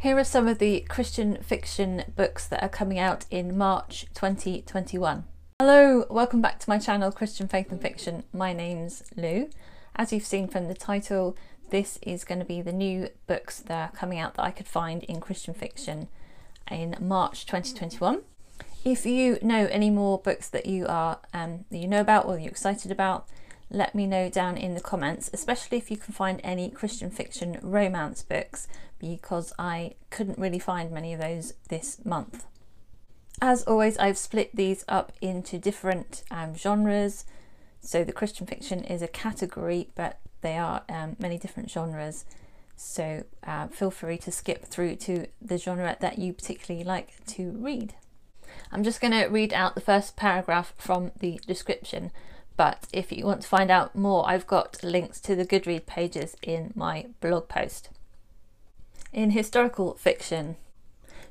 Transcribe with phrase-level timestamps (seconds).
[0.00, 5.24] Here are some of the Christian fiction books that are coming out in March 2021.
[5.58, 8.22] Hello, welcome back to my channel Christian Faith and Fiction.
[8.32, 9.50] My name's Lou.
[9.96, 11.36] As you've seen from the title,
[11.70, 14.68] this is going to be the new books that are coming out that I could
[14.68, 16.06] find in Christian fiction
[16.70, 18.20] in March 2021.
[18.84, 22.38] If you know any more books that you are um, that you know about or
[22.38, 23.26] you're excited about,
[23.70, 27.58] let me know down in the comments, especially if you can find any Christian fiction
[27.62, 32.46] romance books, because I couldn't really find many of those this month.
[33.40, 37.24] As always, I've split these up into different um, genres.
[37.80, 42.24] So the Christian fiction is a category, but they are um, many different genres.
[42.74, 47.50] So uh, feel free to skip through to the genre that you particularly like to
[47.50, 47.94] read.
[48.72, 52.10] I'm just going to read out the first paragraph from the description,
[52.56, 56.36] but if you want to find out more, I've got links to the Goodread pages
[56.42, 57.90] in my blog post.
[59.12, 60.56] In historical fiction,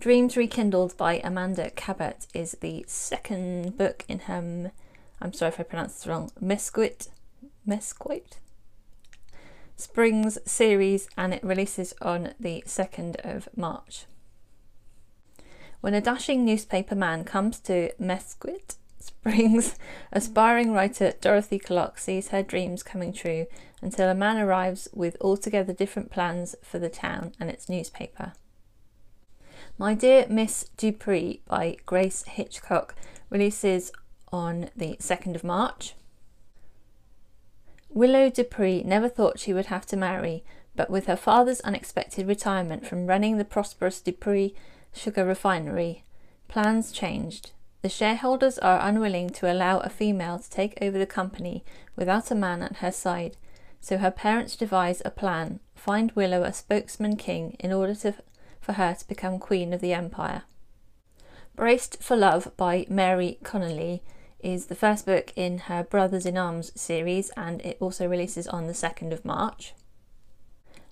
[0.00, 4.72] Dreams Rekindled by Amanda Cabot is the second book in her,
[5.20, 7.08] I'm sorry if I pronounced this wrong, Mesquite,
[7.66, 8.38] Mesquite
[9.76, 14.06] Springs series and it releases on the 2nd of March.
[15.82, 19.76] When a dashing newspaper man comes to Mesquite Springs,
[20.12, 23.46] aspiring writer Dorothy Clark sees her dreams coming true
[23.80, 28.32] until a man arrives with altogether different plans for the town and its newspaper.
[29.76, 32.96] My Dear Miss Dupree by Grace Hitchcock
[33.30, 33.92] releases
[34.32, 35.94] on the 2nd of March.
[37.88, 40.44] Willow Dupree never thought she would have to marry,
[40.74, 44.54] but with her father's unexpected retirement from running the prosperous Dupree
[44.92, 46.04] sugar refinery,
[46.48, 47.52] plans changed.
[47.80, 52.34] The shareholders are unwilling to allow a female to take over the company without a
[52.34, 53.36] man at her side,
[53.80, 58.14] so her parents devise a plan find Willow a spokesman king in order to,
[58.60, 60.42] for her to become queen of the empire.
[61.54, 64.00] Braced for Love by Mary Connealy
[64.40, 68.66] is the first book in her Brothers in Arms series and it also releases on
[68.66, 69.74] the 2nd of March.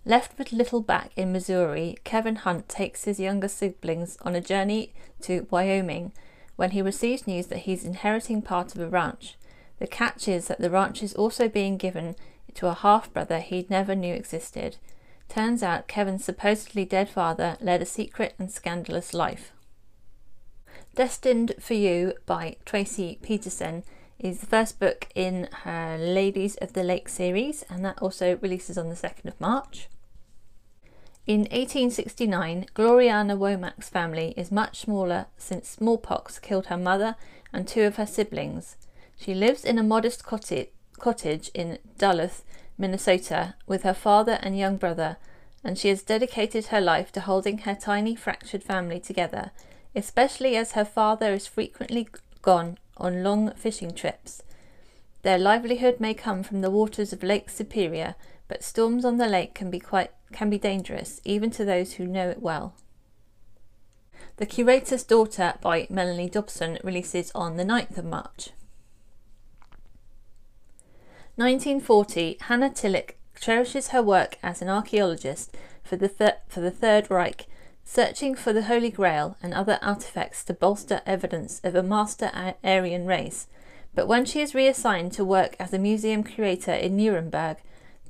[0.04, 4.94] Left with little back in Missouri, Kevin Hunt takes his younger siblings on a journey
[5.22, 6.12] to Wyoming
[6.56, 9.36] when he receives news that he's inheriting part of a ranch.
[9.78, 12.16] The catch is that the ranch is also being given
[12.54, 14.76] to a half brother he never knew existed.
[15.28, 19.52] Turns out Kevin's supposedly dead father led a secret and scandalous life.
[20.94, 23.82] Destined for You by Tracie Peterson
[24.18, 28.78] is the first book in her Ladies of the Lake series, and that also releases
[28.78, 29.88] on the 2nd of March.
[31.26, 37.16] In 1869, Gloriana Womack's family is much smaller since smallpox killed her mother
[37.52, 38.76] and two of her siblings.
[39.18, 42.44] She lives in a modest cottage in Duluth,
[42.78, 45.16] Minnesota, with her father and young brother,
[45.64, 49.50] and she has dedicated her life to holding her tiny fractured family together,
[49.96, 52.06] especially as her father is frequently
[52.40, 54.44] gone on long fishing trips.
[55.22, 58.14] Their livelihood may come from the waters of Lake Superior,
[58.46, 62.06] but storms on the lake can be quite can be dangerous, even to those who
[62.06, 62.74] know it well.
[64.36, 68.50] The Curator's Daughter by Melanie Dobson releases on the 9th of March.
[71.36, 75.54] 1940, Hannah Tillich cherishes her work as an archaeologist
[75.84, 77.46] for the, thir- for the Third Reich,
[77.84, 82.30] searching for the Holy Grail and other artifacts to bolster evidence of a master
[82.64, 83.46] Aryan race.
[83.94, 87.58] But when she is reassigned to work as a museum curator in Nuremberg,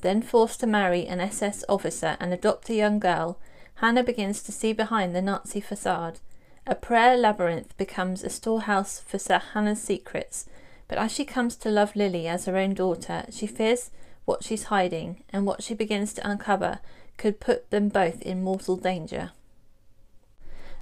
[0.03, 3.39] then forced to marry an SS officer and adopt a young girl,
[3.77, 6.20] Hannah begins to see behind the Nazi facade.
[6.67, 10.47] A prayer labyrinth becomes a storehouse for Sir Hannah's secrets,
[10.88, 13.91] but as she comes to love Lily as her own daughter, she fears
[14.26, 16.81] what she's hiding, and what she begins to uncover
[17.17, 19.31] could put them both in mortal danger.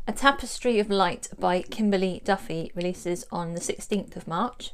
[0.09, 4.73] A Tapestry of Light by Kimberly Duffy releases on the 16th of March.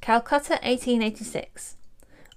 [0.00, 1.76] Calcutta 1886.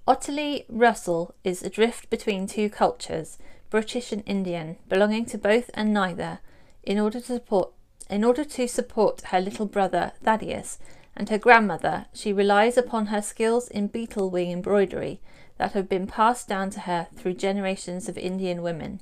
[0.08, 3.38] Ottilie Russell is adrift between two cultures,
[3.70, 6.40] British and Indian, belonging to both and neither,
[6.84, 7.74] in order to support
[8.10, 10.80] in order to support her little brother Thaddeus
[11.16, 15.20] and her grandmother, she relies upon her skills in beetle wing embroidery
[15.58, 19.02] that have been passed down to her through generations of Indian women.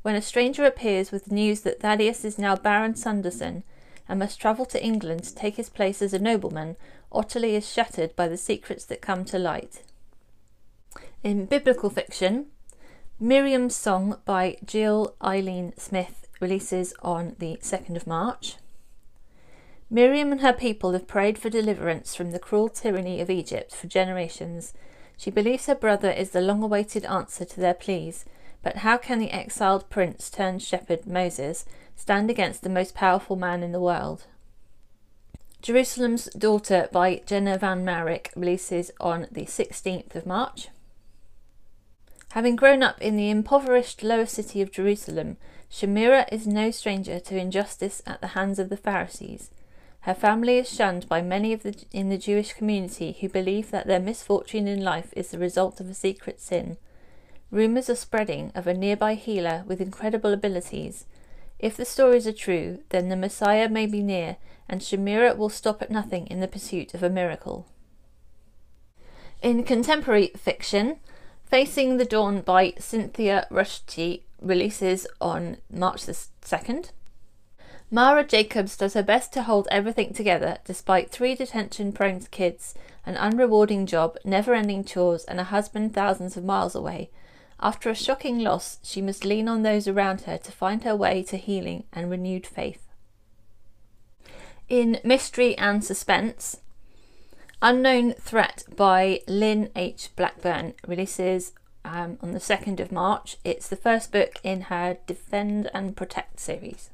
[0.00, 3.64] When a stranger appears with news that Thaddeus is now Baron Sunderson
[4.08, 6.76] and must travel to England to take his place as a nobleman,
[7.10, 9.82] Ottilie is shattered by the secrets that come to light.
[11.22, 12.46] In biblical fiction,
[13.20, 18.56] Miriam's Song by Jill Eileen Smith releases on the 2nd of March.
[19.88, 23.86] Miriam and her people have prayed for deliverance from the cruel tyranny of Egypt for
[23.86, 24.74] generations.
[25.16, 28.24] She believes her brother is the long awaited answer to their pleas,
[28.60, 31.64] but how can the exiled prince turned shepherd Moses
[31.94, 34.24] stand against the most powerful man in the world?
[35.60, 40.66] Jerusalem's Daughter by Jenna Van Mourik releases on the 16th of March.
[42.32, 45.36] Having grown up in the impoverished lower city of Jerusalem,
[45.70, 49.50] Shamira is no stranger to injustice at the hands of the Pharisees.
[50.00, 53.86] Her family is shunned by many of the, in the Jewish community who believe that
[53.86, 56.78] their misfortune in life is the result of a secret sin.
[57.50, 61.04] Rumours are spreading of a nearby healer with incredible abilities.
[61.58, 64.38] If the stories are true, then the Messiah may be near,
[64.70, 67.66] and Shamira will stop at nothing in the pursuit of a miracle.
[69.42, 70.96] In contemporary fiction,
[71.52, 76.92] Facing the Dawn by Cynthia Ruchti releases on March the 2nd.
[77.90, 83.16] Mara Jacobs does her best to hold everything together despite three detention prone kids, an
[83.16, 87.10] unrewarding job, never ending chores, and a husband thousands of miles away.
[87.60, 91.22] After a shocking loss, she must lean on those around her to find her way
[91.24, 92.88] to healing and renewed faith.
[94.70, 96.60] In Mystery and Suspense,
[97.64, 100.10] Unknown Threat by Lynn H.
[100.16, 101.52] Blackburn releases
[101.84, 103.36] um, on the 2nd of March.
[103.44, 106.90] It's the first book in her Defend and Protect series.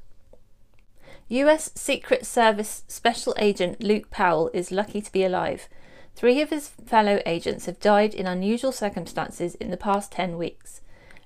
[1.28, 5.70] US Secret Service Special Agent Luke Powell is lucky to be alive.
[6.14, 10.82] Three of his fellow agents have died in unusual circumstances in the past 10 weeks.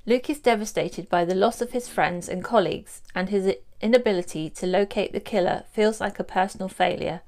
[0.07, 4.69] Luke is devastated by the loss of his friends and colleagues, and his inability to
[4.69, 7.23] locate the killer feels like a personal failure.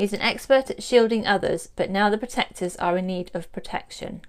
[0.00, 4.22] He's an expert at shielding others, but now the protectors are in need of protection.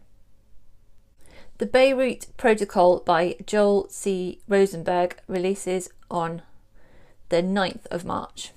[1.60, 4.42] The Beirut Protocol by Joel C.
[4.50, 6.42] Rosenberg releases on
[7.30, 8.52] the 9th of March.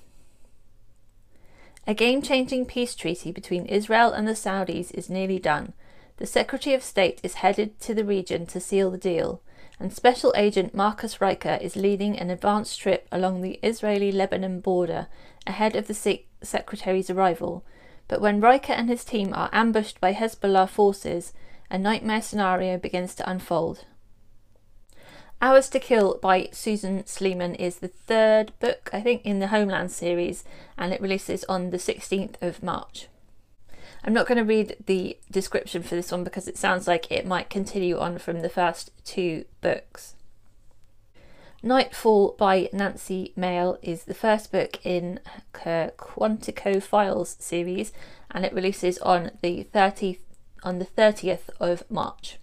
[1.87, 5.71] A game changing peace treaty between Israel and the Saudis is nearly done.
[6.17, 9.41] The Secretary of State is headed to the region to seal the deal,
[9.79, 15.07] and Special Agent Marcus Ryker is leading an advance trip along the Israeli Lebanon border
[15.47, 15.93] ahead of the
[16.41, 17.63] Secretary's arrival.
[18.07, 21.33] But when Ryker and his team are ambushed by Hezbollah forces,
[21.69, 23.85] a nightmare scenario begins to unfold.
[25.41, 29.91] Hours to Kill by Susan Sleeman is the third book, I think, in the Homeland
[29.91, 30.43] series,
[30.77, 33.07] and it releases on the 16th of March.
[34.03, 37.25] I'm not going to read the description for this one because it sounds like it
[37.25, 40.15] might continue on from the first two books.
[41.65, 45.19] Nightfall by Nancy Mehl is the first book in
[45.63, 47.91] her Quantico Files series,
[48.29, 50.19] and it releases on the 30th
[50.61, 52.37] on the 30th of March.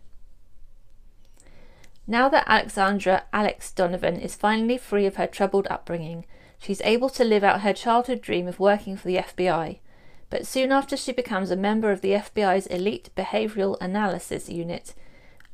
[2.05, 6.25] Now that Alexandra Alex Donovan is finally free of her troubled upbringing,
[6.59, 9.79] she's able to live out her childhood dream of working for the FBI.
[10.31, 14.95] But soon after she becomes a member of the FBI's elite behavioral analysis unit,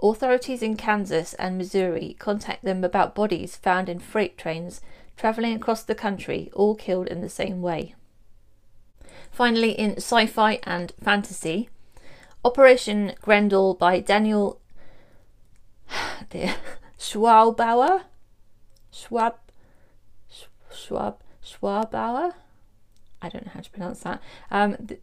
[0.00, 4.80] authorities in Kansas and Missouri contact them about bodies found in freight trains
[5.16, 7.94] travelling across the country, all killed in the same way.
[9.30, 11.68] Finally, in sci fi and fantasy,
[12.44, 14.60] Operation Grendel by Daniel.
[16.98, 18.02] Schwabauer,
[18.90, 19.36] Schwab,
[20.72, 22.34] Schwab, Schwabauer.
[23.20, 24.20] I don't know how to pronounce that.
[24.50, 25.00] Um, th-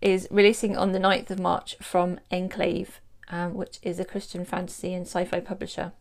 [0.00, 4.94] is releasing on the 9th of March from Enclave, um, which is a Christian fantasy
[4.94, 5.92] and sci fi publisher.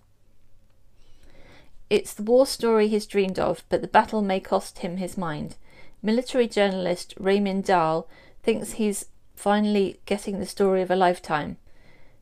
[1.89, 5.55] It's the war story he's dreamed of, but the battle may cost him his mind.
[6.01, 8.07] Military journalist Raymond Dahl
[8.41, 11.57] thinks he's finally getting the story of a lifetime.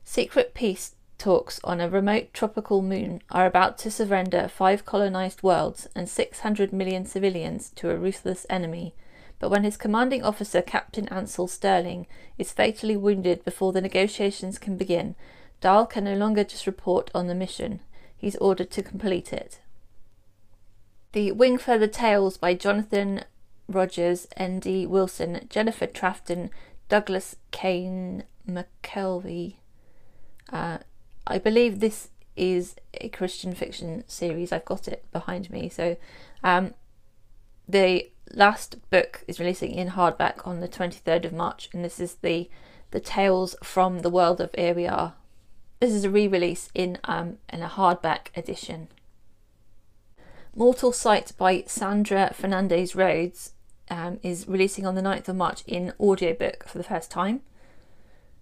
[0.04, 5.88] Secret peace talks on a remote tropical moon are about to surrender five colonized worlds
[5.96, 8.96] and 600 million civilians to a ruthless enemy.
[9.42, 12.06] But when his commanding officer, Captain Ansel Sterling,
[12.38, 15.16] is fatally wounded before the negotiations can begin,
[15.62, 17.80] Dahl can no longer just report on the mission.
[18.16, 19.60] He's ordered to complete it.
[21.14, 23.24] The Wingfeather Tales by Jonathan
[23.68, 24.86] Rogers, N.D.
[24.86, 26.52] Wilson, Jennifer Trafton,
[26.88, 29.56] Douglas Kaine McKelvey,
[30.54, 30.78] uh,
[31.26, 34.52] I believe this is a Christian fiction series.
[34.52, 35.68] I've got it behind me.
[35.68, 35.98] So,
[36.44, 36.76] um,
[37.68, 42.16] the last book is releasing in hardback on the 23rd of March, and this is
[42.16, 42.50] the
[42.92, 45.14] the Tales from the World of Aerwiar.
[45.80, 48.90] This is a re-release in um in a hardback edition.
[50.54, 53.52] Mortal Sight by Sandra Fernandez Rhoads
[53.90, 57.42] um, is releasing on the 9th of March in audiobook for the first time.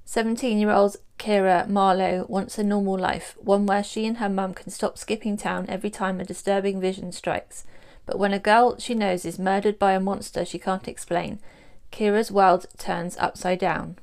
[0.05, 4.55] 17 year old Kira Marlowe wants a normal life, one where she and her mum
[4.55, 7.63] can stop skipping town every time a disturbing vision strikes.
[8.09, 11.39] But when a girl she knows is murdered by a monster she can't explain,
[11.91, 13.99] Kira's world turns upside down.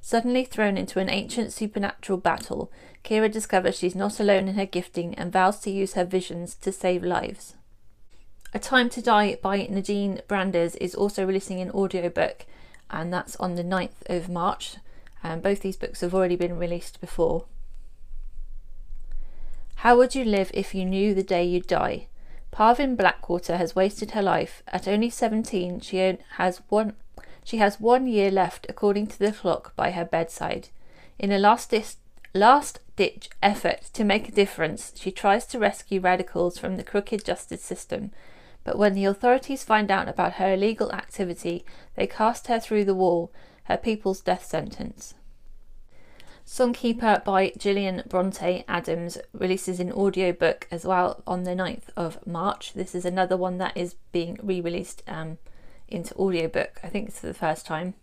[0.00, 2.70] Suddenly thrown into an ancient supernatural battle,
[3.02, 6.70] Kira discovers she's not alone in her gifting and vows to use her visions to
[6.70, 7.56] save lives.
[8.52, 12.46] A Time to Die by Nadine Brandes is also releasing an audiobook,
[12.92, 14.76] and that's on the 9th of March.
[15.24, 17.46] Um, both these books have already been released before.
[19.84, 22.06] How would you live if you knew the day you'd die?
[22.50, 24.62] Parvin Blackwater has wasted her life.
[24.68, 25.98] At only 17, she
[26.38, 26.94] has one
[27.44, 30.68] she has one year left according to the clock by her bedside.
[31.18, 31.98] In a last dis-
[32.32, 37.22] last ditch effort to make a difference, she tries to rescue radicals from the crooked
[37.22, 38.10] justice system.
[38.64, 41.62] But when the authorities find out about her illegal activity,
[41.94, 43.30] they cast her through the wall,
[43.64, 45.12] her people's death sentence.
[46.46, 52.74] Songkeeper by Gillian Bronte Adams releases an audiobook as well on the 9th of March.
[52.74, 55.38] This is another one that is being re released um,
[55.88, 56.80] into audiobook.
[56.82, 57.94] I think it's for the first time.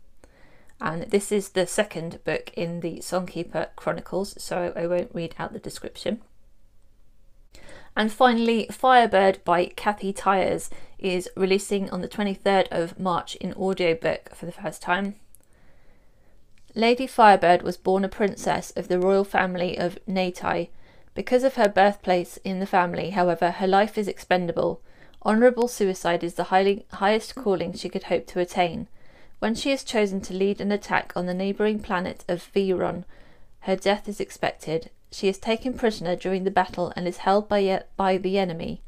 [0.81, 5.53] And this is the second book in the Songkeeper Chronicles, so I won't read out
[5.53, 6.21] the description.
[7.95, 14.33] And finally, Firebird by Kathy Tyers is releasing on the 23rd of March in audiobook
[14.33, 15.15] for the first time.
[16.73, 20.69] Lady Firebird was born a princess of the royal family of Netaia.
[21.13, 24.81] Because of her birthplace in the family, however, her life is expendable.
[25.25, 28.87] Honourable suicide is the highly, highest calling she could hope to attain.
[29.39, 33.03] When she is chosen to lead an attack on the neighbouring planet of Viron,
[33.61, 37.83] her death is expected, she is taken prisoner during the battle and is held by,
[37.97, 38.81] by the enemy.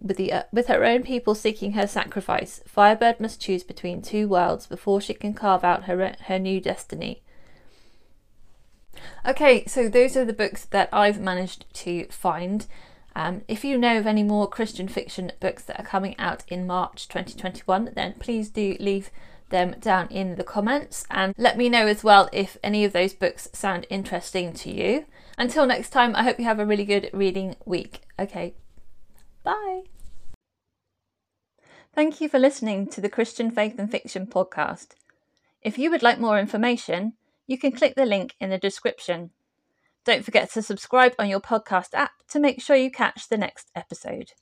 [0.00, 4.28] With, the, uh, with her own people seeking her sacrifice, Firebird must choose between two
[4.28, 7.22] worlds before she can carve out her, her new destiny.
[9.26, 12.66] Okay, so those are the books that I've managed to find.
[13.14, 16.66] Um, if you know of any more Christian fiction books that are coming out in
[16.66, 19.10] March 2021, then please do leave
[19.50, 23.14] them down in the comments and let me know as well if any of those
[23.14, 25.06] books sound interesting to you.
[25.36, 28.02] Until next time, I hope you have a really good reading week.
[28.18, 28.54] Okay,
[29.42, 29.82] bye.
[31.94, 34.88] Thank you for listening to the Christian Faith and Fiction podcast.
[35.62, 37.14] If you would like more information,
[37.46, 39.30] you can click the link in the description.
[40.04, 43.70] Don't forget to subscribe on your podcast app to make sure you catch the next
[43.74, 44.32] episode.